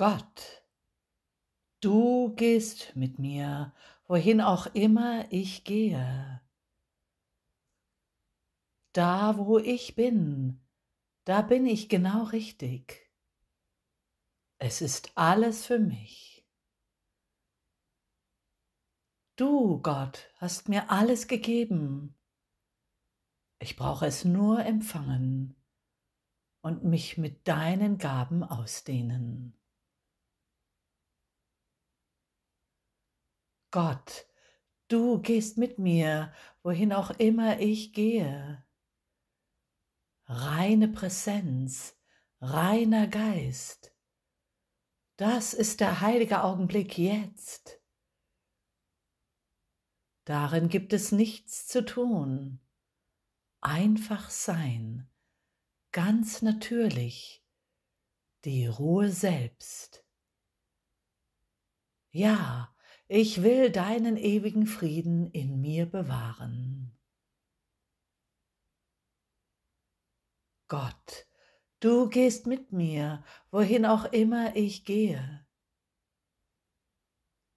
Gott, 0.00 0.64
du 1.82 2.34
gehst 2.34 2.96
mit 2.96 3.18
mir, 3.18 3.74
wohin 4.06 4.40
auch 4.40 4.64
immer 4.68 5.30
ich 5.30 5.62
gehe. 5.64 6.40
Da, 8.94 9.36
wo 9.36 9.58
ich 9.58 9.96
bin, 9.96 10.66
da 11.24 11.42
bin 11.42 11.66
ich 11.66 11.90
genau 11.90 12.22
richtig. 12.22 13.12
Es 14.56 14.80
ist 14.80 15.12
alles 15.18 15.66
für 15.66 15.78
mich. 15.78 16.48
Du, 19.36 19.82
Gott, 19.82 20.32
hast 20.36 20.70
mir 20.70 20.90
alles 20.90 21.28
gegeben. 21.28 22.18
Ich 23.58 23.76
brauche 23.76 24.06
es 24.06 24.24
nur 24.24 24.64
empfangen 24.64 25.62
und 26.62 26.84
mich 26.84 27.18
mit 27.18 27.46
deinen 27.46 27.98
Gaben 27.98 28.42
ausdehnen. 28.42 29.60
Gott, 33.70 34.26
du 34.88 35.20
gehst 35.20 35.58
mit 35.58 35.78
mir, 35.78 36.32
wohin 36.62 36.92
auch 36.92 37.10
immer 37.10 37.60
ich 37.60 37.92
gehe. 37.92 38.64
Reine 40.26 40.88
Präsenz, 40.88 41.96
reiner 42.40 43.06
Geist, 43.06 43.94
das 45.20 45.52
ist 45.52 45.80
der 45.80 46.00
heilige 46.00 46.42
Augenblick 46.42 46.96
jetzt. 46.96 47.78
Darin 50.24 50.70
gibt 50.70 50.94
es 50.94 51.12
nichts 51.12 51.66
zu 51.66 51.84
tun, 51.84 52.58
einfach 53.60 54.30
sein, 54.30 55.10
ganz 55.92 56.40
natürlich, 56.40 57.44
die 58.46 58.66
Ruhe 58.66 59.10
selbst. 59.10 60.02
Ja, 62.12 62.74
ich 63.12 63.42
will 63.42 63.70
deinen 63.70 64.16
ewigen 64.16 64.68
Frieden 64.68 65.32
in 65.32 65.60
mir 65.60 65.86
bewahren. 65.86 66.96
Gott, 70.68 71.26
du 71.80 72.08
gehst 72.08 72.46
mit 72.46 72.70
mir, 72.70 73.24
wohin 73.50 73.84
auch 73.84 74.04
immer 74.12 74.54
ich 74.54 74.84
gehe. 74.84 75.44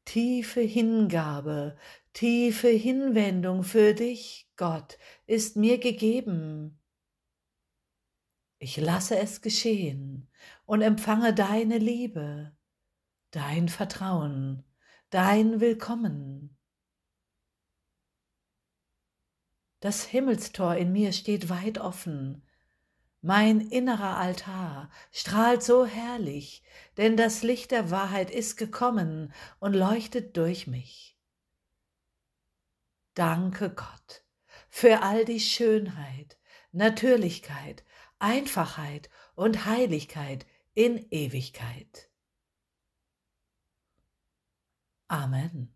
Tiefe 0.05 0.61
Hingabe, 0.61 1.77
tiefe 2.13 2.69
Hinwendung 2.69 3.61
für 3.63 3.93
dich, 3.93 4.49
Gott, 4.55 4.97
ist 5.27 5.55
mir 5.55 5.77
gegeben. 5.77 6.81
Ich 8.57 8.77
lasse 8.77 9.19
es 9.19 9.43
geschehen 9.43 10.27
und 10.65 10.81
empfange 10.81 11.31
deine 11.31 11.77
Liebe, 11.77 12.57
dein 13.29 13.69
Vertrauen 13.69 14.65
dein 15.13 15.61
Willkommen. 15.61 16.57
Das 19.79 20.05
Himmelstor 20.05 20.75
in 20.75 20.91
mir 20.91 21.13
steht 21.13 21.49
weit 21.49 21.77
offen. 21.77 22.43
Mein 23.21 23.61
innerer 23.61 24.17
Altar 24.17 24.89
strahlt 25.11 25.61
so 25.61 25.85
herrlich, 25.85 26.63
denn 26.97 27.15
das 27.15 27.43
Licht 27.43 27.69
der 27.69 27.91
Wahrheit 27.91 28.31
ist 28.31 28.57
gekommen 28.57 29.31
und 29.59 29.75
leuchtet 29.75 30.35
durch 30.35 30.65
mich. 30.65 31.15
Danke 33.13 33.69
Gott 33.69 34.25
für 34.71 35.03
all 35.03 35.25
die 35.25 35.41
Schönheit, 35.41 36.39
Natürlichkeit, 36.71 37.83
Einfachheit 38.17 39.11
und 39.35 39.65
Heiligkeit 39.65 40.47
in 40.73 41.05
Ewigkeit. 41.11 42.09
Amen. 45.13 45.69